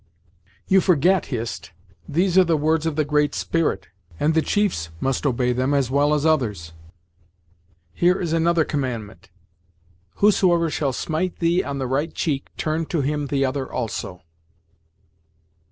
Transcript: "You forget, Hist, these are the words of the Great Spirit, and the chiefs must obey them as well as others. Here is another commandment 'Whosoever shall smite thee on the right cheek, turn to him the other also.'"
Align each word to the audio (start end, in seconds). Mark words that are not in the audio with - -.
"You 0.67 0.81
forget, 0.81 1.27
Hist, 1.27 1.73
these 2.09 2.35
are 2.35 2.43
the 2.43 2.57
words 2.57 2.87
of 2.87 2.95
the 2.95 3.05
Great 3.05 3.35
Spirit, 3.35 3.87
and 4.19 4.33
the 4.33 4.41
chiefs 4.41 4.89
must 4.99 5.27
obey 5.27 5.53
them 5.53 5.75
as 5.75 5.91
well 5.91 6.15
as 6.15 6.25
others. 6.25 6.73
Here 7.93 8.19
is 8.19 8.33
another 8.33 8.65
commandment 8.65 9.29
'Whosoever 10.15 10.71
shall 10.71 10.91
smite 10.93 11.37
thee 11.37 11.63
on 11.63 11.77
the 11.77 11.85
right 11.85 12.11
cheek, 12.15 12.49
turn 12.57 12.87
to 12.87 13.01
him 13.01 13.27
the 13.27 13.45
other 13.45 13.71
also.'" 13.71 14.23